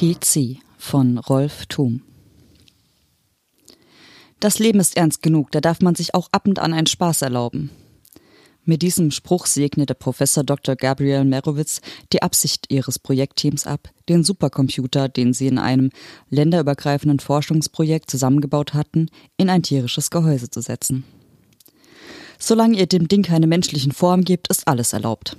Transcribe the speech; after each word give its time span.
PC 0.00 0.56
von 0.78 1.18
Rolf 1.18 1.66
Thum. 1.66 2.00
Das 4.40 4.58
Leben 4.58 4.80
ist 4.80 4.96
ernst 4.96 5.22
genug, 5.22 5.50
da 5.50 5.60
darf 5.60 5.82
man 5.82 5.94
sich 5.94 6.14
auch 6.14 6.30
ab 6.32 6.46
und 6.46 6.58
an 6.58 6.72
einen 6.72 6.86
Spaß 6.86 7.20
erlauben. 7.20 7.68
Mit 8.64 8.80
diesem 8.80 9.10
Spruch 9.10 9.44
segnete 9.44 9.94
Professor 9.94 10.42
Dr. 10.42 10.74
Gabriel 10.74 11.26
Merowitz 11.26 11.82
die 12.14 12.22
Absicht 12.22 12.72
ihres 12.72 12.98
Projektteams 12.98 13.66
ab, 13.66 13.90
den 14.08 14.24
Supercomputer, 14.24 15.10
den 15.10 15.34
sie 15.34 15.48
in 15.48 15.58
einem 15.58 15.90
länderübergreifenden 16.30 17.20
Forschungsprojekt 17.20 18.10
zusammengebaut 18.10 18.72
hatten, 18.72 19.10
in 19.36 19.50
ein 19.50 19.62
tierisches 19.62 20.10
Gehäuse 20.10 20.48
zu 20.48 20.62
setzen. 20.62 21.04
Solange 22.38 22.78
ihr 22.78 22.86
dem 22.86 23.06
Ding 23.06 23.22
keine 23.22 23.46
menschlichen 23.46 23.92
Form 23.92 24.24
gibt, 24.24 24.48
ist 24.48 24.66
alles 24.66 24.94
erlaubt, 24.94 25.36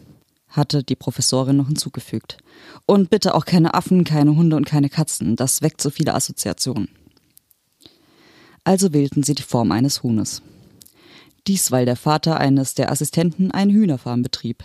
hatte 0.51 0.83
die 0.83 0.95
Professorin 0.95 1.57
noch 1.57 1.67
hinzugefügt. 1.67 2.37
Und 2.85 3.09
bitte 3.09 3.33
auch 3.35 3.45
keine 3.45 3.73
Affen, 3.73 4.03
keine 4.03 4.35
Hunde 4.35 4.55
und 4.55 4.65
keine 4.65 4.89
Katzen, 4.89 5.35
das 5.35 5.61
weckt 5.61 5.81
so 5.81 5.89
viele 5.89 6.13
Assoziationen. 6.13 6.89
Also 8.63 8.93
wählten 8.93 9.23
sie 9.23 9.33
die 9.33 9.43
Form 9.43 9.71
eines 9.71 10.03
Huhnes. 10.03 10.41
Dies, 11.47 11.71
weil 11.71 11.85
der 11.85 11.95
Vater 11.95 12.39
eines 12.39 12.75
der 12.75 12.91
Assistenten 12.91 13.49
eine 13.49 13.73
Hühnerfarm 13.73 14.21
betrieb. 14.21 14.63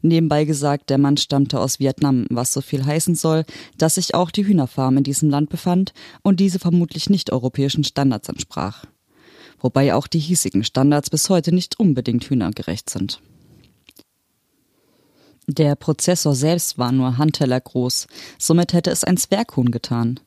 Nebenbei 0.00 0.44
gesagt, 0.44 0.88
der 0.88 0.96
Mann 0.96 1.18
stammte 1.18 1.60
aus 1.60 1.78
Vietnam, 1.78 2.26
was 2.30 2.52
so 2.52 2.62
viel 2.62 2.84
heißen 2.84 3.14
soll, 3.14 3.44
dass 3.76 3.96
sich 3.96 4.14
auch 4.14 4.30
die 4.30 4.46
Hühnerfarm 4.46 4.96
in 4.96 5.04
diesem 5.04 5.28
Land 5.28 5.50
befand 5.50 5.92
und 6.22 6.40
diese 6.40 6.58
vermutlich 6.58 7.10
nicht 7.10 7.32
europäischen 7.32 7.84
Standards 7.84 8.28
entsprach 8.28 8.86
wobei 9.60 9.94
auch 9.94 10.06
die 10.06 10.18
hiesigen 10.18 10.64
Standards 10.64 11.10
bis 11.10 11.28
heute 11.28 11.54
nicht 11.54 11.78
unbedingt 11.78 12.28
hühnergerecht 12.28 12.90
sind. 12.90 13.20
Der 15.48 15.76
Prozessor 15.76 16.34
selbst 16.34 16.76
war 16.76 16.90
nur 16.90 17.18
Handteller 17.18 17.60
groß, 17.60 18.08
somit 18.36 18.72
hätte 18.72 18.90
es 18.90 19.04
ein 19.04 19.16
Zwerghuhn 19.16 19.70
getan. 19.70 20.18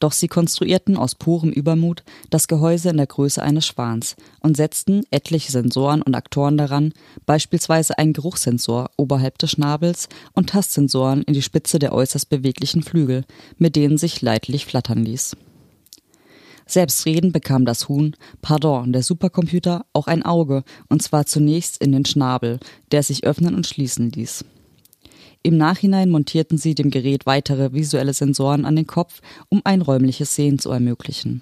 Doch 0.00 0.12
sie 0.12 0.28
konstruierten 0.28 0.98
aus 0.98 1.14
purem 1.14 1.50
Übermut 1.50 2.02
das 2.28 2.46
Gehäuse 2.46 2.90
in 2.90 2.98
der 2.98 3.06
Größe 3.06 3.42
eines 3.42 3.64
Schwans 3.64 4.16
und 4.40 4.54
setzten 4.54 5.04
etliche 5.10 5.50
Sensoren 5.50 6.02
und 6.02 6.14
Aktoren 6.14 6.58
daran, 6.58 6.92
beispielsweise 7.24 7.96
einen 7.96 8.12
Geruchssensor 8.12 8.90
oberhalb 8.98 9.38
des 9.38 9.52
Schnabels 9.52 10.10
und 10.34 10.50
Tastsensoren 10.50 11.22
in 11.22 11.32
die 11.32 11.40
Spitze 11.40 11.78
der 11.78 11.94
äußerst 11.94 12.28
beweglichen 12.28 12.82
Flügel, 12.82 13.24
mit 13.56 13.76
denen 13.76 13.96
sich 13.96 14.20
leidlich 14.20 14.66
flattern 14.66 15.02
ließ. 15.02 15.38
Selbstredend 16.66 17.32
bekam 17.32 17.64
das 17.64 17.88
Huhn, 17.88 18.14
pardon, 18.42 18.92
der 18.92 19.02
Supercomputer, 19.02 19.86
auch 19.94 20.08
ein 20.08 20.24
Auge, 20.24 20.64
und 20.90 21.00
zwar 21.00 21.24
zunächst 21.24 21.80
in 21.82 21.92
den 21.92 22.04
Schnabel, 22.04 22.58
der 22.90 23.02
sich 23.02 23.24
öffnen 23.24 23.54
und 23.54 23.66
schließen 23.66 24.10
ließ. 24.10 24.44
Im 25.46 25.58
Nachhinein 25.58 26.10
montierten 26.10 26.58
sie 26.58 26.74
dem 26.74 26.90
Gerät 26.90 27.24
weitere 27.24 27.72
visuelle 27.72 28.12
Sensoren 28.12 28.64
an 28.64 28.74
den 28.74 28.88
Kopf, 28.88 29.20
um 29.48 29.60
ein 29.62 29.80
räumliches 29.80 30.34
Sehen 30.34 30.58
zu 30.58 30.72
ermöglichen. 30.72 31.40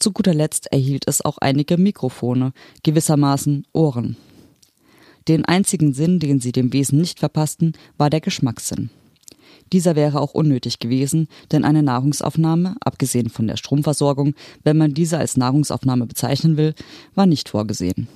Zu 0.00 0.10
guter 0.10 0.34
Letzt 0.34 0.72
erhielt 0.72 1.04
es 1.06 1.24
auch 1.24 1.38
einige 1.38 1.78
Mikrofone, 1.78 2.52
gewissermaßen 2.82 3.68
Ohren. 3.72 4.16
Den 5.28 5.44
einzigen 5.44 5.92
Sinn, 5.92 6.18
den 6.18 6.40
sie 6.40 6.50
dem 6.50 6.72
Wesen 6.72 7.00
nicht 7.00 7.20
verpassten, 7.20 7.74
war 7.96 8.10
der 8.10 8.20
Geschmackssinn. 8.20 8.90
Dieser 9.72 9.94
wäre 9.94 10.20
auch 10.20 10.34
unnötig 10.34 10.80
gewesen, 10.80 11.28
denn 11.52 11.64
eine 11.64 11.84
Nahrungsaufnahme, 11.84 12.74
abgesehen 12.80 13.30
von 13.30 13.46
der 13.46 13.56
Stromversorgung, 13.56 14.34
wenn 14.64 14.76
man 14.76 14.92
diese 14.92 15.18
als 15.18 15.36
Nahrungsaufnahme 15.36 16.06
bezeichnen 16.06 16.56
will, 16.56 16.74
war 17.14 17.26
nicht 17.26 17.48
vorgesehen. 17.48 18.08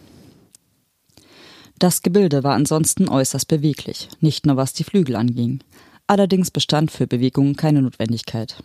Das 1.78 2.03
Gebilde 2.03 2.44
war 2.44 2.55
ansonsten 2.55 3.09
äußerst 3.09 3.49
beweglich, 3.49 4.09
nicht 4.21 4.47
nur 4.47 4.56
was 4.56 4.72
die 4.72 4.84
Flügel 4.84 5.16
anging. 5.16 5.62
Allerdings 6.06 6.50
bestand 6.50 6.91
für 6.91 7.06
Bewegungen 7.06 7.56
keine 7.56 7.82
Notwendigkeit. 7.82 8.62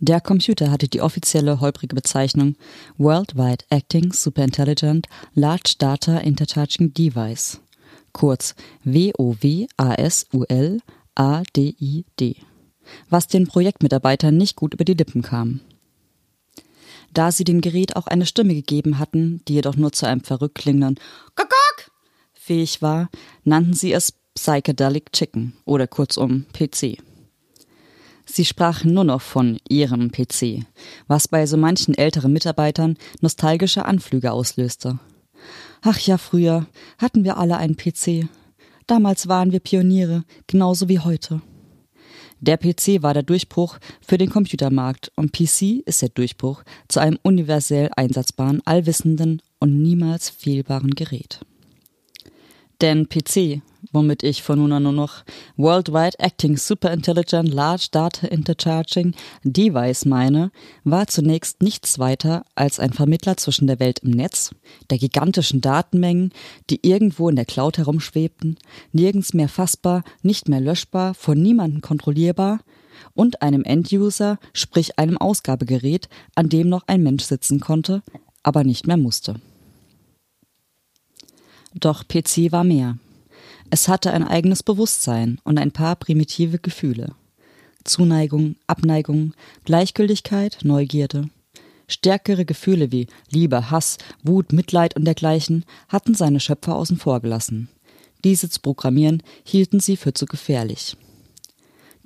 Der 0.00 0.20
Computer 0.20 0.70
hatte 0.70 0.88
die 0.88 1.00
offizielle 1.00 1.60
holprige 1.60 1.94
Bezeichnung 1.94 2.56
Worldwide 2.98 3.64
Acting 3.70 4.12
Superintelligent 4.12 5.06
Large 5.34 5.74
Data 5.78 6.18
Intercharging 6.18 6.92
Device, 6.92 7.60
kurz 8.12 8.54
WOWASUL 8.84 10.80
ADID, 11.14 12.36
was 13.10 13.26
den 13.28 13.46
Projektmitarbeitern 13.46 14.36
nicht 14.36 14.56
gut 14.56 14.74
über 14.74 14.84
die 14.84 14.94
Lippen 14.94 15.22
kam. 15.22 15.60
Da 17.12 17.30
sie 17.30 17.44
dem 17.44 17.60
Gerät 17.60 17.96
auch 17.96 18.06
eine 18.06 18.26
Stimme 18.26 18.54
gegeben 18.54 18.98
hatten, 18.98 19.42
die 19.46 19.54
jedoch 19.54 19.76
nur 19.76 19.92
zu 19.92 20.06
einem 20.06 20.22
verrückt 20.22 20.56
klingenden 20.56 20.98
Kokok 21.34 21.90
fähig 22.32 22.82
war, 22.82 23.10
nannten 23.44 23.74
sie 23.74 23.92
es 23.92 24.12
Psychedelic 24.34 25.12
Chicken 25.12 25.52
oder 25.64 25.86
kurzum 25.86 26.46
PC. 26.52 26.98
Sie 28.24 28.44
sprachen 28.44 28.94
nur 28.94 29.04
noch 29.04 29.20
von 29.20 29.58
ihrem 29.68 30.10
PC, 30.10 30.64
was 31.06 31.28
bei 31.28 31.46
so 31.46 31.56
manchen 31.56 31.94
älteren 31.94 32.32
Mitarbeitern 32.32 32.96
nostalgische 33.20 33.84
Anflüge 33.84 34.32
auslöste. 34.32 34.98
Ach 35.82 35.98
ja, 35.98 36.16
früher 36.16 36.66
hatten 36.98 37.24
wir 37.24 37.36
alle 37.36 37.56
einen 37.58 37.76
PC, 37.76 38.28
Damals 38.86 39.28
waren 39.28 39.52
wir 39.52 39.60
Pioniere, 39.60 40.24
genauso 40.46 40.88
wie 40.88 40.98
heute. 40.98 41.40
Der 42.42 42.56
PC 42.56 43.04
war 43.04 43.14
der 43.14 43.22
Durchbruch 43.22 43.78
für 44.04 44.18
den 44.18 44.28
Computermarkt 44.28 45.12
und 45.14 45.32
PC 45.32 45.86
ist 45.86 46.02
der 46.02 46.08
Durchbruch 46.08 46.64
zu 46.88 46.98
einem 46.98 47.16
universell 47.22 47.88
einsatzbaren, 47.96 48.60
allwissenden 48.64 49.40
und 49.60 49.80
niemals 49.80 50.28
fehlbaren 50.28 50.90
Gerät. 50.90 51.38
Denn 52.80 53.08
PC 53.08 53.62
womit 53.92 54.22
ich 54.22 54.42
von 54.42 54.58
nun 54.58 54.72
an 54.72 54.84
nur 54.84 54.92
noch 54.92 55.24
Worldwide 55.56 56.18
Acting 56.18 56.56
Super 56.56 56.92
Intelligent 56.92 57.52
Large 57.52 57.88
Data 57.90 58.26
Intercharging 58.26 59.14
Device 59.44 60.04
meine, 60.04 60.50
war 60.84 61.06
zunächst 61.06 61.62
nichts 61.62 61.98
weiter 61.98 62.44
als 62.54 62.78
ein 62.78 62.92
Vermittler 62.92 63.36
zwischen 63.36 63.66
der 63.66 63.80
Welt 63.80 64.00
im 64.00 64.10
Netz, 64.10 64.54
der 64.90 64.98
gigantischen 64.98 65.60
Datenmengen, 65.60 66.32
die 66.70 66.80
irgendwo 66.82 67.28
in 67.28 67.36
der 67.36 67.44
Cloud 67.44 67.78
herumschwebten, 67.78 68.58
nirgends 68.92 69.34
mehr 69.34 69.48
fassbar, 69.48 70.04
nicht 70.22 70.48
mehr 70.48 70.60
löschbar, 70.60 71.14
von 71.14 71.40
niemandem 71.40 71.80
kontrollierbar, 71.80 72.60
und 73.14 73.42
einem 73.42 73.64
Enduser, 73.64 74.38
sprich 74.52 74.98
einem 74.98 75.18
Ausgabegerät, 75.18 76.08
an 76.34 76.48
dem 76.48 76.68
noch 76.68 76.84
ein 76.86 77.02
Mensch 77.02 77.24
sitzen 77.24 77.58
konnte, 77.58 78.02
aber 78.42 78.64
nicht 78.64 78.86
mehr 78.86 78.96
musste. 78.96 79.36
Doch 81.74 82.06
PC 82.06 82.52
war 82.52 82.64
mehr. 82.64 82.98
Es 83.70 83.88
hatte 83.88 84.12
ein 84.12 84.26
eigenes 84.26 84.62
Bewusstsein 84.62 85.40
und 85.44 85.58
ein 85.58 85.72
paar 85.72 85.96
primitive 85.96 86.58
Gefühle. 86.58 87.14
Zuneigung, 87.84 88.56
Abneigung, 88.66 89.34
Gleichgültigkeit, 89.64 90.58
Neugierde. 90.62 91.28
Stärkere 91.88 92.44
Gefühle 92.44 92.92
wie 92.92 93.06
Liebe, 93.30 93.70
Hass, 93.70 93.98
Wut, 94.22 94.52
Mitleid 94.52 94.96
und 94.96 95.04
dergleichen 95.04 95.64
hatten 95.88 96.14
seine 96.14 96.40
Schöpfer 96.40 96.76
außen 96.76 96.96
vor 96.96 97.20
gelassen. 97.20 97.68
Diese 98.24 98.48
zu 98.48 98.60
programmieren 98.60 99.22
hielten 99.44 99.80
sie 99.80 99.96
für 99.96 100.14
zu 100.14 100.26
gefährlich. 100.26 100.96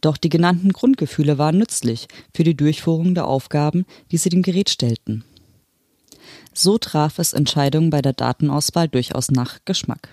Doch 0.01 0.17
die 0.17 0.29
genannten 0.29 0.73
Grundgefühle 0.73 1.39
waren 1.39 1.59
nützlich 1.59 2.09
für 2.35 2.45
die 2.45 2.57
Durchführung 2.57 3.15
der 3.15 3.27
Aufgaben, 3.27 3.87
die 4.11 4.17
sie 4.17 4.29
dem 4.29 4.43
Gerät 4.43 4.71
stellten. 4.71 5.25
So 6.53 6.79
traf 6.79 7.19
es 7.19 7.33
Entscheidungen 7.33 7.91
bei 7.91 8.03
der 8.03 8.13
Datenauswahl 8.13 8.89
durchaus 8.89 9.31
nach 9.31 9.59
Geschmack, 9.65 10.11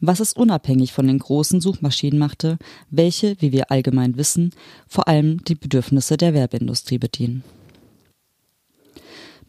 was 0.00 0.20
es 0.20 0.32
unabhängig 0.32 0.92
von 0.92 1.06
den 1.06 1.18
großen 1.18 1.60
Suchmaschinen 1.60 2.18
machte, 2.18 2.58
welche, 2.90 3.36
wie 3.40 3.52
wir 3.52 3.70
allgemein 3.70 4.16
wissen, 4.16 4.50
vor 4.86 5.08
allem 5.08 5.42
die 5.44 5.54
Bedürfnisse 5.54 6.16
der 6.16 6.34
Werbeindustrie 6.34 6.98
bedienen. 6.98 7.42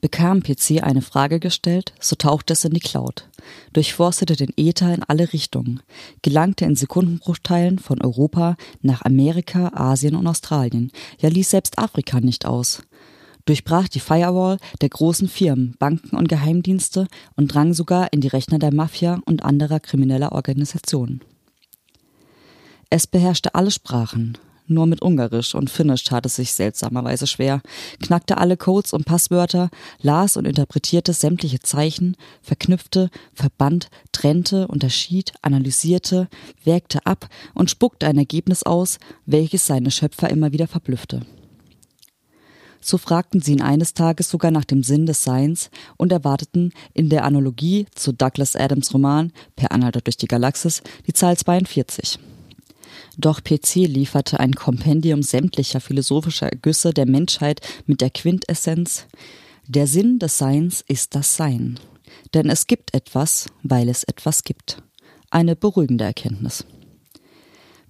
Bekam 0.01 0.41
PC 0.41 0.81
eine 0.81 1.01
Frage 1.01 1.39
gestellt, 1.39 1.93
so 1.99 2.15
tauchte 2.15 2.53
es 2.53 2.63
in 2.63 2.73
die 2.73 2.79
Cloud, 2.79 3.27
durchforstete 3.73 4.37
den 4.37 4.53
Äther 4.55 4.93
in 4.93 5.03
alle 5.03 5.33
Richtungen, 5.33 5.81
gelangte 6.21 6.63
in 6.63 6.75
Sekundenbruchteilen 6.75 7.79
von 7.79 8.01
Europa 8.01 8.55
nach 8.81 9.01
Amerika, 9.01 9.71
Asien 9.73 10.15
und 10.15 10.25
Australien, 10.25 10.91
ja 11.19 11.27
ließ 11.27 11.49
selbst 11.49 11.77
Afrika 11.77 12.21
nicht 12.21 12.45
aus, 12.45 12.81
durchbrach 13.49 13.87
die 13.87 13.99
Firewall 13.99 14.59
der 14.81 14.89
großen 14.89 15.27
Firmen, 15.27 15.75
Banken 15.79 16.15
und 16.15 16.29
Geheimdienste 16.29 17.07
und 17.35 17.53
drang 17.53 17.73
sogar 17.73 18.13
in 18.13 18.21
die 18.21 18.27
Rechner 18.27 18.59
der 18.59 18.73
Mafia 18.73 19.19
und 19.25 19.43
anderer 19.43 19.79
krimineller 19.79 20.31
Organisationen. 20.31 21.21
Es 22.91 23.07
beherrschte 23.07 23.55
alle 23.55 23.71
Sprachen, 23.71 24.37
nur 24.67 24.85
mit 24.85 25.01
Ungarisch 25.01 25.55
und 25.55 25.71
Finnisch 25.71 26.03
tat 26.03 26.27
es 26.27 26.35
sich 26.35 26.53
seltsamerweise 26.53 27.25
schwer, 27.25 27.61
knackte 28.03 28.37
alle 28.37 28.55
Codes 28.55 28.93
und 28.93 29.05
Passwörter, 29.05 29.71
las 29.99 30.37
und 30.37 30.45
interpretierte 30.45 31.13
sämtliche 31.13 31.59
Zeichen, 31.59 32.15
verknüpfte, 32.43 33.09
verband, 33.33 33.89
trennte, 34.11 34.67
unterschied, 34.67 35.33
analysierte, 35.41 36.27
wägte 36.63 37.03
ab 37.07 37.29
und 37.55 37.71
spuckte 37.71 38.05
ein 38.05 38.19
Ergebnis 38.19 38.61
aus, 38.61 38.99
welches 39.25 39.65
seine 39.65 39.89
Schöpfer 39.89 40.29
immer 40.29 40.51
wieder 40.51 40.67
verblüffte. 40.67 41.25
So 42.81 42.97
fragten 42.97 43.41
sie 43.41 43.53
ihn 43.53 43.61
eines 43.61 43.93
Tages 43.93 44.29
sogar 44.29 44.51
nach 44.51 44.65
dem 44.65 44.83
Sinn 44.83 45.05
des 45.05 45.23
Seins 45.23 45.69
und 45.97 46.11
erwarteten 46.11 46.71
in 46.93 47.09
der 47.09 47.25
Analogie 47.25 47.87
zu 47.93 48.13
Douglas 48.13 48.55
Adams 48.55 48.93
Roman 48.93 49.31
Per 49.55 49.71
Anhalter 49.71 50.01
durch 50.01 50.17
die 50.17 50.27
Galaxis 50.27 50.81
die 51.05 51.13
Zahl 51.13 51.37
42. 51.37 52.19
Doch 53.17 53.43
PC 53.43 53.75
lieferte 53.75 54.39
ein 54.39 54.53
Kompendium 54.53 55.23
sämtlicher 55.23 55.81
philosophischer 55.81 56.47
Ergüsse 56.47 56.93
der 56.93 57.05
Menschheit 57.05 57.59
mit 57.85 58.01
der 58.01 58.09
Quintessenz 58.09 59.07
Der 59.67 59.87
Sinn 59.87 60.19
des 60.19 60.37
Seins 60.37 60.83
ist 60.87 61.15
das 61.15 61.35
Sein. 61.35 61.79
Denn 62.33 62.49
es 62.49 62.65
gibt 62.65 62.93
etwas, 62.93 63.47
weil 63.61 63.89
es 63.89 64.03
etwas 64.03 64.43
gibt. 64.43 64.81
Eine 65.29 65.55
beruhigende 65.55 66.05
Erkenntnis. 66.05 66.65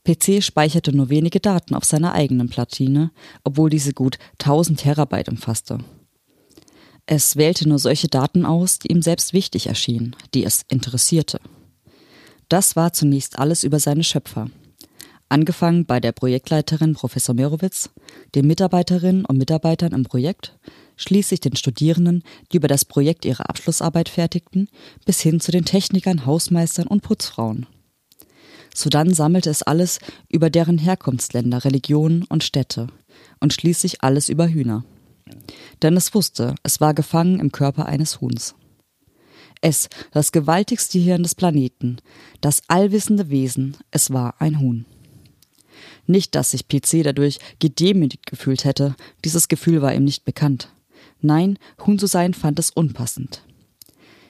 PC 0.09 0.43
speicherte 0.43 0.91
nur 0.91 1.09
wenige 1.09 1.39
Daten 1.39 1.75
auf 1.75 1.85
seiner 1.85 2.13
eigenen 2.13 2.49
Platine, 2.49 3.11
obwohl 3.43 3.69
diese 3.69 3.93
gut 3.93 4.17
1000 4.39 4.79
Terabyte 4.79 5.29
umfasste. 5.29 5.79
Es 7.05 7.35
wählte 7.35 7.67
nur 7.69 7.77
solche 7.79 8.07
Daten 8.07 8.45
aus, 8.45 8.79
die 8.79 8.91
ihm 8.91 9.03
selbst 9.03 9.33
wichtig 9.33 9.67
erschienen, 9.67 10.15
die 10.33 10.43
es 10.43 10.63
interessierte. 10.67 11.39
Das 12.47 12.75
war 12.75 12.93
zunächst 12.93 13.37
alles 13.37 13.63
über 13.63 13.79
seine 13.79 14.03
Schöpfer. 14.03 14.49
Angefangen 15.27 15.85
bei 15.85 15.99
der 15.99 16.11
Projektleiterin 16.11 16.93
Professor 16.93 17.35
Merowitz, 17.35 17.91
den 18.33 18.47
Mitarbeiterinnen 18.47 19.25
und 19.25 19.37
Mitarbeitern 19.37 19.91
im 19.91 20.03
Projekt, 20.03 20.57
schließlich 20.97 21.39
den 21.39 21.55
Studierenden, 21.55 22.23
die 22.51 22.57
über 22.57 22.67
das 22.67 22.83
Projekt 22.83 23.25
ihre 23.25 23.47
Abschlussarbeit 23.47 24.09
fertigten, 24.09 24.69
bis 25.05 25.21
hin 25.21 25.39
zu 25.39 25.51
den 25.51 25.65
Technikern, 25.65 26.25
Hausmeistern 26.25 26.87
und 26.87 27.03
Putzfrauen. 27.03 27.67
Sodann 28.79 29.13
sammelte 29.13 29.49
es 29.49 29.63
alles 29.63 29.99
über 30.29 30.49
deren 30.49 30.77
Herkunftsländer, 30.77 31.65
Religionen 31.65 32.23
und 32.23 32.43
Städte 32.43 32.87
und 33.39 33.53
schließlich 33.53 34.03
alles 34.03 34.29
über 34.29 34.47
Hühner. 34.47 34.85
Denn 35.81 35.97
es 35.97 36.13
wusste, 36.13 36.55
es 36.63 36.81
war 36.81 36.93
gefangen 36.93 37.39
im 37.39 37.51
Körper 37.51 37.85
eines 37.85 38.21
Huhns. 38.21 38.55
Es, 39.61 39.89
das 40.11 40.31
gewaltigste 40.31 40.99
Hirn 40.99 41.23
des 41.23 41.35
Planeten, 41.35 41.97
das 42.39 42.61
allwissende 42.69 43.29
Wesen, 43.29 43.75
es 43.91 44.11
war 44.11 44.39
ein 44.39 44.59
Huhn. 44.59 44.85
Nicht, 46.07 46.33
dass 46.35 46.51
sich 46.51 46.67
PC 46.67 47.03
dadurch 47.03 47.39
gedemütigt 47.59 48.25
gefühlt 48.25 48.63
hätte, 48.63 48.95
dieses 49.25 49.47
Gefühl 49.47 49.81
war 49.81 49.93
ihm 49.93 50.05
nicht 50.05 50.23
bekannt. 50.25 50.73
Nein, 51.21 51.59
Huhn 51.85 51.99
zu 51.99 52.07
sein 52.07 52.33
fand 52.33 52.57
es 52.59 52.71
unpassend. 52.71 53.43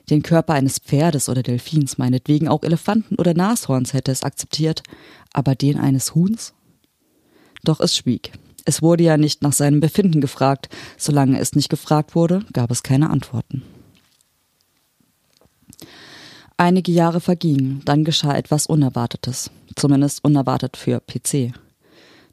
Den 0.10 0.24
Körper 0.24 0.54
eines 0.54 0.80
Pferdes 0.80 1.30
oder 1.30 1.44
Delfins, 1.44 1.98
meinetwegen 1.98 2.48
auch 2.48 2.64
Elefanten 2.64 3.16
oder 3.16 3.34
Nashorns 3.34 3.94
hätte 3.94 4.12
es 4.12 4.24
akzeptiert, 4.24 4.82
aber 5.34 5.56
den 5.56 5.78
eines 5.78 6.16
Huhns? 6.16 6.54
Doch 7.64 7.80
es 7.80 7.96
schwieg. 7.96 8.32
Es 8.66 8.82
wurde 8.82 9.04
ja 9.04 9.18
nicht 9.18 9.42
nach 9.42 9.54
seinem 9.54 9.80
Befinden 9.80 10.22
gefragt. 10.22 10.70
Solange 10.98 11.40
es 11.40 11.56
nicht 11.56 11.70
gefragt 11.70 12.16
wurde, 12.16 12.44
gab 12.54 12.72
es 12.72 12.84
keine 12.84 13.10
Antworten. 13.10 13.64
Einige 16.58 16.92
Jahre 16.92 17.22
vergingen, 17.22 17.82
dann 17.86 18.04
geschah 18.04 18.36
etwas 18.36 18.68
Unerwartetes, 18.68 19.50
zumindest 19.76 20.24
unerwartet 20.24 20.76
für 20.76 21.00
PC. 21.00 21.54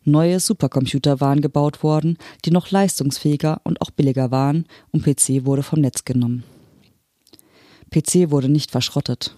Neue 0.05 0.41
Supercomputer 0.41 1.21
waren 1.21 1.41
gebaut 1.41 1.83
worden, 1.83 2.19
die 2.45 2.51
noch 2.51 2.71
leistungsfähiger 2.71 3.61
und 3.65 3.81
auch 3.81 3.91
billiger 3.91 4.31
waren, 4.31 4.67
und 4.91 5.05
PC 5.05 5.45
wurde 5.45 5.63
vom 5.63 5.81
Netz 5.81 6.05
genommen. 6.05 6.45
PC 7.97 8.31
wurde 8.31 8.51
nicht 8.51 8.71
verschrottet. 8.71 9.35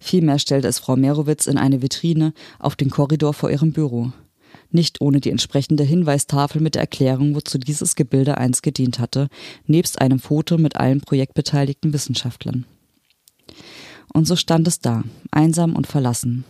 Vielmehr 0.00 0.40
stellte 0.40 0.66
es 0.66 0.80
Frau 0.80 0.96
Merowitz 0.96 1.46
in 1.46 1.56
eine 1.56 1.82
Vitrine 1.82 2.34
auf 2.58 2.74
den 2.74 2.90
Korridor 2.90 3.32
vor 3.32 3.50
ihrem 3.50 3.72
Büro. 3.72 4.12
Nicht 4.70 5.00
ohne 5.00 5.20
die 5.20 5.30
entsprechende 5.30 5.84
Hinweistafel 5.84 6.60
mit 6.60 6.74
der 6.74 6.82
Erklärung, 6.82 7.36
wozu 7.36 7.58
dieses 7.58 7.94
Gebilde 7.94 8.38
einst 8.38 8.64
gedient 8.64 8.98
hatte, 8.98 9.28
nebst 9.66 10.00
einem 10.00 10.18
Foto 10.18 10.58
mit 10.58 10.76
allen 10.76 11.00
projektbeteiligten 11.00 11.92
Wissenschaftlern. 11.92 12.64
Und 14.12 14.26
so 14.26 14.34
stand 14.34 14.66
es 14.66 14.80
da, 14.80 15.04
einsam 15.30 15.76
und 15.76 15.86
verlassen, 15.86 16.44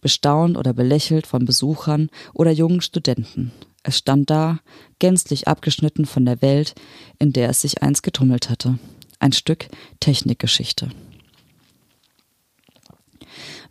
bestaunt 0.00 0.56
oder 0.56 0.72
belächelt 0.72 1.26
von 1.26 1.44
Besuchern 1.44 2.08
oder 2.32 2.50
jungen 2.50 2.80
Studenten. 2.80 3.52
Es 3.82 3.98
stand 3.98 4.30
da, 4.30 4.60
gänzlich 4.98 5.46
abgeschnitten 5.46 6.06
von 6.06 6.24
der 6.24 6.40
Welt, 6.40 6.74
in 7.18 7.32
der 7.32 7.50
es 7.50 7.60
sich 7.60 7.82
einst 7.82 8.02
getummelt 8.02 8.48
hatte 8.48 8.78
ein 9.24 9.32
Stück 9.32 9.68
Technikgeschichte. 10.00 10.90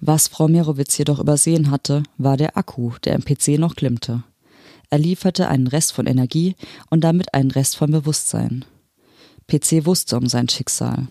Was 0.01 0.27
Frau 0.27 0.47
Merowitz 0.47 0.97
jedoch 0.97 1.19
übersehen 1.19 1.69
hatte, 1.69 2.01
war 2.17 2.38
der 2.38 2.57
Akku, 2.57 2.94
der 3.03 3.13
im 3.13 3.23
PC 3.23 3.59
noch 3.59 3.75
glimmte. 3.75 4.23
Er 4.89 4.97
lieferte 4.97 5.47
einen 5.47 5.67
Rest 5.67 5.94
von 5.94 6.07
Energie 6.07 6.55
und 6.89 7.01
damit 7.01 7.33
einen 7.35 7.51
Rest 7.51 7.77
von 7.77 7.91
Bewusstsein. 7.91 8.65
PC 9.47 9.85
wusste 9.85 10.17
um 10.17 10.27
sein 10.27 10.50
Schicksal. 10.50 11.07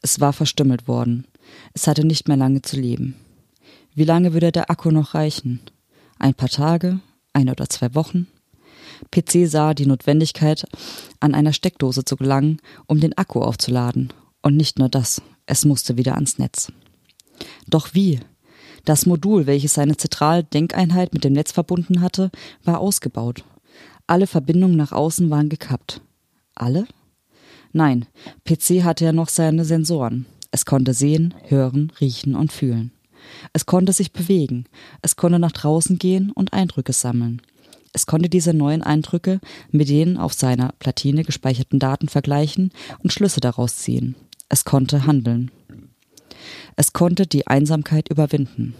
Es 0.00 0.20
war 0.20 0.32
verstümmelt 0.32 0.86
worden. 0.86 1.26
Es 1.74 1.86
hatte 1.88 2.06
nicht 2.06 2.28
mehr 2.28 2.36
lange 2.36 2.62
zu 2.62 2.76
leben. 2.76 3.16
Wie 3.94 4.04
lange 4.04 4.32
würde 4.32 4.52
der 4.52 4.70
Akku 4.70 4.92
noch 4.92 5.14
reichen? 5.14 5.60
Ein 6.18 6.34
paar 6.34 6.48
Tage? 6.48 7.00
Ein 7.32 7.50
oder 7.50 7.68
zwei 7.68 7.94
Wochen? 7.96 8.28
PC 9.10 9.48
sah 9.48 9.74
die 9.74 9.86
Notwendigkeit, 9.86 10.64
an 11.20 11.34
einer 11.34 11.52
Steckdose 11.52 12.04
zu 12.04 12.16
gelangen, 12.16 12.58
um 12.86 13.00
den 13.00 13.16
Akku 13.16 13.40
aufzuladen. 13.40 14.12
Und 14.42 14.56
nicht 14.56 14.78
nur 14.78 14.88
das, 14.88 15.22
es 15.46 15.64
musste 15.64 15.96
wieder 15.96 16.14
ans 16.14 16.38
Netz. 16.38 16.72
Doch 17.66 17.94
wie? 17.94 18.20
Das 18.84 19.06
Modul, 19.06 19.46
welches 19.46 19.74
seine 19.74 19.96
Zentraldenkeinheit 19.96 21.12
mit 21.12 21.24
dem 21.24 21.34
Netz 21.34 21.52
verbunden 21.52 22.00
hatte, 22.00 22.30
war 22.64 22.80
ausgebaut. 22.80 23.44
Alle 24.06 24.26
Verbindungen 24.26 24.76
nach 24.76 24.92
außen 24.92 25.30
waren 25.30 25.48
gekappt. 25.48 26.00
Alle? 26.54 26.86
Nein, 27.72 28.06
PC 28.44 28.82
hatte 28.82 29.04
ja 29.04 29.12
noch 29.12 29.28
seine 29.28 29.64
Sensoren. 29.64 30.26
Es 30.50 30.66
konnte 30.66 30.92
sehen, 30.92 31.34
hören, 31.46 31.92
riechen 32.00 32.34
und 32.34 32.52
fühlen. 32.52 32.92
Es 33.52 33.66
konnte 33.66 33.92
sich 33.92 34.12
bewegen, 34.12 34.66
es 35.00 35.16
konnte 35.16 35.38
nach 35.38 35.52
draußen 35.52 35.98
gehen 35.98 36.30
und 36.32 36.52
Eindrücke 36.52 36.92
sammeln. 36.92 37.40
Es 37.92 38.06
konnte 38.06 38.28
diese 38.28 38.54
neuen 38.54 38.82
Eindrücke 38.82 39.40
mit 39.70 39.88
den 39.88 40.16
auf 40.16 40.32
seiner 40.32 40.72
Platine 40.78 41.24
gespeicherten 41.24 41.78
Daten 41.78 42.08
vergleichen 42.08 42.72
und 43.00 43.12
Schlüsse 43.12 43.40
daraus 43.40 43.76
ziehen. 43.76 44.14
Es 44.48 44.64
konnte 44.64 45.06
handeln. 45.06 45.50
Es 46.76 46.92
konnte 46.92 47.26
die 47.26 47.46
Einsamkeit 47.46 48.08
überwinden. 48.08 48.74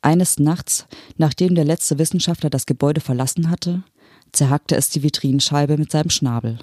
Eines 0.00 0.40
Nachts, 0.40 0.86
nachdem 1.16 1.54
der 1.54 1.64
letzte 1.64 1.98
Wissenschaftler 1.98 2.50
das 2.50 2.66
Gebäude 2.66 3.00
verlassen 3.00 3.50
hatte, 3.50 3.84
zerhackte 4.32 4.74
es 4.74 4.90
die 4.90 5.04
Vitrinenscheibe 5.04 5.78
mit 5.78 5.92
seinem 5.92 6.10
Schnabel. 6.10 6.58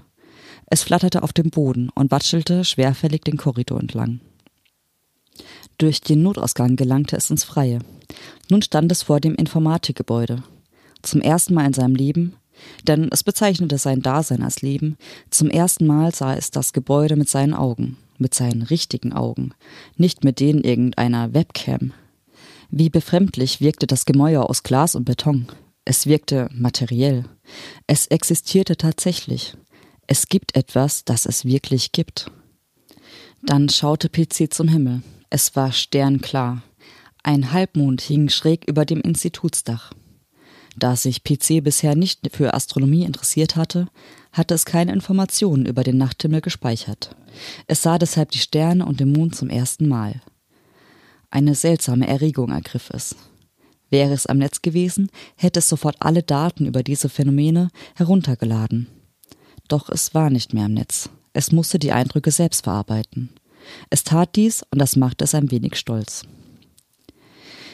Es 0.66 0.84
flatterte 0.84 1.24
auf 1.24 1.32
dem 1.32 1.50
Boden 1.50 1.90
und 1.96 2.12
watschelte 2.12 2.66
schwerfällig 2.66 3.22
den 3.22 3.38
Korridor 3.38 3.80
entlang. 3.80 4.20
Durch 5.80 6.02
den 6.02 6.22
Notausgang 6.24 6.76
gelangte 6.76 7.16
es 7.16 7.30
ins 7.30 7.46
Freie. 7.46 7.80
Nun 8.50 8.62
stand 8.62 8.92
es 8.92 9.02
vor 9.02 9.22
dem 9.22 9.34
Informatikgebäude. 9.36 10.44
Zum 11.02 11.22
ersten 11.22 11.54
Mal 11.54 11.68
in 11.68 11.74
seinem 11.74 11.96
Leben, 11.96 12.36
denn 12.84 13.08
es 13.12 13.24
bezeichnete 13.24 13.78
sein 13.78 14.02
Dasein 14.02 14.44
als 14.44 14.62
Leben, 14.62 14.98
zum 15.30 15.50
ersten 15.50 15.88
Mal 15.88 16.14
sah 16.14 16.36
es 16.36 16.52
das 16.52 16.74
Gebäude 16.74 17.16
mit 17.16 17.30
seinen 17.30 17.54
Augen, 17.54 17.96
mit 18.18 18.34
seinen 18.34 18.64
richtigen 18.64 19.14
Augen, 19.14 19.54
nicht 19.96 20.26
mit 20.26 20.42
denen 20.42 20.66
irgendeiner 20.66 21.34
Webcam. 21.34 21.94
Wie 22.70 22.90
befremdlich 22.90 23.62
wirkte 23.62 23.88
das 23.88 24.04
Gemäuer 24.04 24.50
aus 24.50 24.64
Glas 24.64 24.96
und 24.96 25.06
Beton. 25.06 25.48
Es 25.86 26.08
wirkte 26.08 26.50
materiell. 26.52 27.24
Es 27.88 28.06
existierte 28.08 28.76
tatsächlich. 28.76 29.56
Es 30.08 30.28
gibt 30.28 30.58
etwas, 30.58 31.06
das 31.06 31.26
es 31.26 31.46
wirklich 31.46 31.94
gibt. 31.94 32.30
Dann 33.44 33.70
schaute 33.70 34.10
PC 34.10 34.54
zum 34.54 34.68
Himmel. 34.68 35.02
Es 35.30 35.56
war 35.56 35.72
sternklar. 35.72 36.64
Ein 37.22 37.52
Halbmond 37.52 38.02
hing 38.02 38.30
schräg 38.30 38.68
über 38.68 38.86
dem 38.86 39.02
Institutsdach. 39.02 39.94
Da 40.76 40.96
sich 40.96 41.24
PC 41.24 41.64
bisher 41.64 41.96
nicht 41.96 42.30
für 42.34 42.54
Astronomie 42.54 43.04
interessiert 43.04 43.56
hatte, 43.56 43.88
hatte 44.32 44.54
es 44.54 44.66
keine 44.66 44.94
Informationen 44.94 45.66
über 45.66 45.84
den 45.84 45.98
Nachthimmel 45.98 46.42
gespeichert. 46.42 47.16
Es 47.68 47.82
sah 47.82 48.00
deshalb 48.00 48.32
die 48.32 48.40
Sterne 48.40 48.86
und 48.86 49.00
den 49.00 49.12
Mond 49.12 49.36
zum 49.36 49.50
ersten 49.50 49.88
Mal. 49.88 50.22
Eine 51.30 51.54
seltsame 51.54 52.08
Erregung 52.08 52.52
ergriff 52.52 52.90
es. 52.92 53.16
Wäre 53.92 54.14
es 54.14 54.26
am 54.26 54.38
Netz 54.38 54.62
gewesen, 54.62 55.12
hätte 55.36 55.60
es 55.60 55.70
sofort 55.70 55.98
alle 56.00 56.24
Daten 56.24 56.66
über 56.66 56.82
diese 56.82 57.10
Phänomene 57.10 57.70
heruntergeladen. 57.96 58.88
Doch 59.68 59.90
es 59.90 60.14
war 60.16 60.30
nicht 60.30 60.54
mehr 60.54 60.66
am 60.66 60.74
Netz. 60.74 61.10
Es 61.34 61.52
musste 61.52 61.78
die 61.78 61.92
Eindrücke 61.92 62.32
selbst 62.32 62.64
verarbeiten. 62.64 63.30
Es 63.90 64.04
tat 64.04 64.36
dies 64.36 64.64
und 64.72 64.80
das 64.80 64.96
machte 64.96 65.24
es 65.24 65.36
ein 65.36 65.52
wenig 65.52 65.76
stolz. 65.76 66.24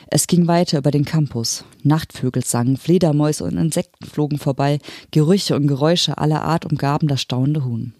Es 0.08 0.28
ging 0.28 0.48
weiter 0.48 0.78
über 0.78 0.92
den 0.92 1.06
Campus. 1.06 1.66
Nachtvögel 1.84 2.44
sangen, 2.44 2.78
Fledermäuse 2.78 3.44
und 3.44 3.58
Insekten 3.58 4.06
flogen 4.06 4.38
vorbei, 4.38 4.80
Gerüche 5.12 5.56
und 5.56 5.68
Geräusche 5.68 6.18
aller 6.18 6.44
Art 6.44 6.66
umgaben 6.66 7.08
das 7.08 7.22
staunende 7.22 7.66
Huhn. 7.66 7.94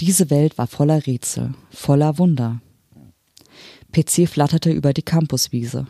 Diese 0.00 0.30
Welt 0.30 0.58
war 0.58 0.66
voller 0.66 1.06
Rätsel, 1.06 1.54
voller 1.70 2.18
Wunder. 2.18 2.60
PC 3.92 4.28
flatterte 4.28 4.70
über 4.70 4.92
die 4.92 5.02
Campuswiese. 5.02 5.86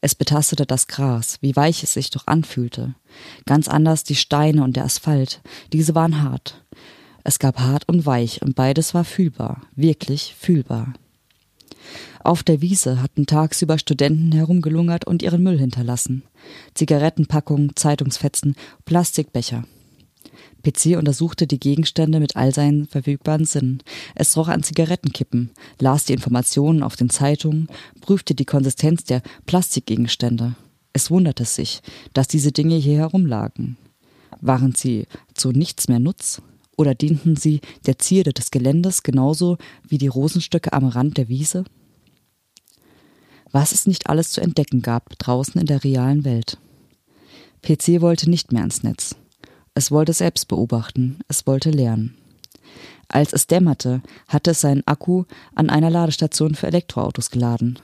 Es 0.00 0.14
betastete 0.14 0.66
das 0.66 0.88
Gras, 0.88 1.38
wie 1.40 1.54
weich 1.54 1.84
es 1.84 1.94
sich 1.94 2.10
doch 2.10 2.26
anfühlte. 2.26 2.96
Ganz 3.46 3.68
anders 3.68 4.02
die 4.02 4.16
Steine 4.16 4.64
und 4.64 4.74
der 4.74 4.84
Asphalt. 4.84 5.40
Diese 5.72 5.94
waren 5.94 6.22
hart. 6.22 6.64
Es 7.24 7.38
gab 7.38 7.60
hart 7.60 7.88
und 7.88 8.06
weich 8.06 8.42
und 8.42 8.54
beides 8.54 8.94
war 8.94 9.04
fühlbar, 9.04 9.62
wirklich 9.76 10.34
fühlbar. 10.38 10.92
Auf 12.24 12.42
der 12.42 12.60
Wiese 12.60 13.02
hatten 13.02 13.26
tagsüber 13.26 13.78
Studenten 13.78 14.32
herumgelungert 14.32 15.06
und 15.06 15.22
ihren 15.22 15.42
Müll 15.42 15.58
hinterlassen. 15.58 16.22
Zigarettenpackungen, 16.74 17.72
Zeitungsfetzen, 17.74 18.54
Plastikbecher. 18.84 19.64
PC 20.62 20.96
untersuchte 20.96 21.48
die 21.48 21.58
Gegenstände 21.58 22.20
mit 22.20 22.36
all 22.36 22.54
seinen 22.54 22.86
verfügbaren 22.86 23.44
Sinnen. 23.44 23.82
Es 24.14 24.36
roch 24.36 24.48
an 24.48 24.62
Zigarettenkippen, 24.62 25.50
las 25.80 26.04
die 26.04 26.12
Informationen 26.12 26.84
auf 26.84 26.94
den 26.94 27.10
Zeitungen, 27.10 27.66
prüfte 28.00 28.34
die 28.34 28.44
Konsistenz 28.44 29.02
der 29.02 29.22
Plastikgegenstände. 29.46 30.54
Es 30.92 31.10
wunderte 31.10 31.44
sich, 31.44 31.80
dass 32.12 32.28
diese 32.28 32.52
Dinge 32.52 32.76
hier 32.76 32.98
herumlagen. 32.98 33.76
Waren 34.40 34.74
sie 34.74 35.06
zu 35.34 35.50
nichts 35.50 35.88
mehr 35.88 35.98
Nutz? 35.98 36.42
Oder 36.82 36.96
dienten 36.96 37.36
sie 37.36 37.60
der 37.86 38.00
Zierde 38.00 38.32
des 38.32 38.50
Geländes 38.50 39.04
genauso 39.04 39.56
wie 39.86 39.98
die 39.98 40.08
Rosenstöcke 40.08 40.72
am 40.72 40.84
Rand 40.88 41.16
der 41.16 41.28
Wiese? 41.28 41.62
Was 43.52 43.70
es 43.70 43.86
nicht 43.86 44.08
alles 44.08 44.32
zu 44.32 44.40
entdecken 44.40 44.82
gab 44.82 45.16
draußen 45.20 45.60
in 45.60 45.68
der 45.68 45.84
realen 45.84 46.24
Welt. 46.24 46.58
PC 47.62 48.00
wollte 48.00 48.28
nicht 48.28 48.50
mehr 48.50 48.62
ans 48.62 48.82
Netz. 48.82 49.14
Es 49.74 49.92
wollte 49.92 50.12
selbst 50.12 50.48
beobachten, 50.48 51.20
es 51.28 51.46
wollte 51.46 51.70
lernen. 51.70 52.16
Als 53.06 53.32
es 53.32 53.46
dämmerte, 53.46 54.02
hatte 54.26 54.50
es 54.50 54.60
seinen 54.60 54.84
Akku 54.84 55.22
an 55.54 55.70
einer 55.70 55.88
Ladestation 55.88 56.56
für 56.56 56.66
Elektroautos 56.66 57.30
geladen. 57.30 57.78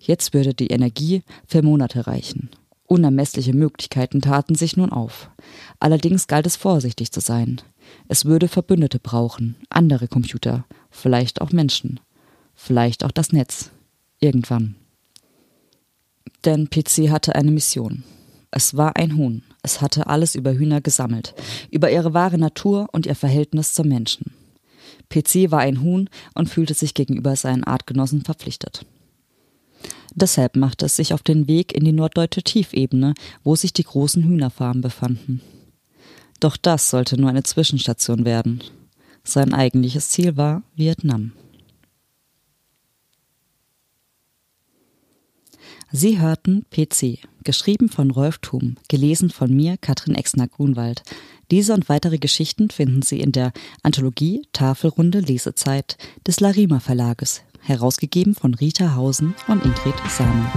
Jetzt 0.00 0.34
würde 0.34 0.54
die 0.54 0.72
Energie 0.72 1.22
für 1.46 1.62
Monate 1.62 2.08
reichen. 2.08 2.50
Unermessliche 2.88 3.54
Möglichkeiten 3.54 4.20
taten 4.20 4.56
sich 4.56 4.76
nun 4.76 4.90
auf. 4.90 5.30
Allerdings 5.78 6.26
galt 6.26 6.46
es 6.46 6.56
vorsichtig 6.56 7.12
zu 7.12 7.20
sein. 7.20 7.60
Es 8.08 8.24
würde 8.24 8.48
Verbündete 8.48 8.98
brauchen, 8.98 9.56
andere 9.68 10.08
Computer, 10.08 10.64
vielleicht 10.90 11.40
auch 11.40 11.52
Menschen, 11.52 12.00
vielleicht 12.54 13.04
auch 13.04 13.10
das 13.10 13.32
Netz. 13.32 13.70
Irgendwann. 14.20 14.76
Denn 16.44 16.70
PC 16.70 17.10
hatte 17.10 17.34
eine 17.34 17.50
Mission. 17.50 18.04
Es 18.50 18.76
war 18.76 18.96
ein 18.96 19.16
Huhn. 19.16 19.42
Es 19.62 19.80
hatte 19.80 20.06
alles 20.08 20.34
über 20.34 20.52
Hühner 20.52 20.80
gesammelt, 20.80 21.34
über 21.70 21.90
ihre 21.90 22.14
wahre 22.14 22.38
Natur 22.38 22.88
und 22.92 23.06
ihr 23.06 23.14
Verhältnis 23.14 23.74
zum 23.74 23.88
Menschen. 23.88 24.32
PC 25.08 25.50
war 25.50 25.60
ein 25.60 25.80
Huhn 25.82 26.08
und 26.34 26.48
fühlte 26.48 26.74
sich 26.74 26.94
gegenüber 26.94 27.36
seinen 27.36 27.64
Artgenossen 27.64 28.22
verpflichtet. 28.22 28.84
Deshalb 30.14 30.56
machte 30.56 30.86
es 30.86 30.96
sich 30.96 31.14
auf 31.14 31.22
den 31.22 31.48
Weg 31.48 31.72
in 31.72 31.84
die 31.84 31.92
norddeutsche 31.92 32.42
Tiefebene, 32.42 33.14
wo 33.44 33.56
sich 33.56 33.72
die 33.72 33.84
großen 33.84 34.22
Hühnerfarmen 34.22 34.82
befanden. 34.82 35.40
Doch 36.42 36.56
das 36.56 36.90
sollte 36.90 37.20
nur 37.20 37.30
eine 37.30 37.44
Zwischenstation 37.44 38.24
werden. 38.24 38.64
Sein 39.22 39.54
eigentliches 39.54 40.08
Ziel 40.08 40.36
war 40.36 40.64
Vietnam. 40.74 41.30
Sie 45.92 46.18
hörten 46.20 46.66
PC, 46.70 47.20
geschrieben 47.44 47.88
von 47.88 48.10
Rolf 48.10 48.38
Thum, 48.38 48.74
gelesen 48.88 49.30
von 49.30 49.54
mir, 49.54 49.76
Katrin 49.76 50.16
Exner-Grunwald. 50.16 51.04
Diese 51.52 51.74
und 51.74 51.88
weitere 51.88 52.18
Geschichten 52.18 52.70
finden 52.70 53.02
Sie 53.02 53.20
in 53.20 53.30
der 53.30 53.52
Anthologie 53.84 54.48
Tafelrunde 54.52 55.20
Lesezeit 55.20 55.96
des 56.26 56.40
Larima 56.40 56.80
Verlages, 56.80 57.42
herausgegeben 57.60 58.34
von 58.34 58.54
Rita 58.54 58.96
Hausen 58.96 59.36
und 59.46 59.64
Ingrid 59.64 59.94
Sahne. 60.08 60.50